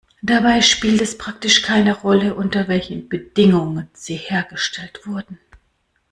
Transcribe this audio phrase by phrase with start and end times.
[0.23, 5.37] Dabei spielt es praktisch keine Rolle, unter welchen Bedingungen sie hergestellt wurden.